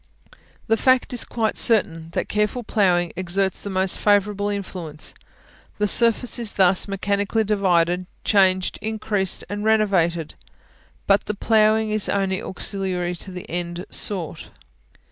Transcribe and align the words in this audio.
The 0.65 0.77
fact 0.77 1.13
is 1.13 1.23
quite 1.23 1.55
certain, 1.55 2.09
that 2.13 2.27
careful 2.27 2.63
ploughing 2.63 3.13
exerts 3.15 3.61
the 3.61 3.69
most 3.69 3.99
favourable 3.99 4.49
influence: 4.49 5.13
the 5.77 5.87
surface 5.87 6.39
is 6.39 6.53
thus 6.53 6.87
mechanically 6.87 7.43
divided, 7.43 8.07
changed, 8.23 8.79
increased, 8.81 9.43
and 9.47 9.63
renovated; 9.63 10.33
but 11.05 11.25
the 11.25 11.35
ploughing 11.35 11.91
is 11.91 12.09
only 12.09 12.41
auxiliary 12.41 13.13
to 13.17 13.29
the 13.29 13.47
end 13.47 13.85
sought. 13.91 14.49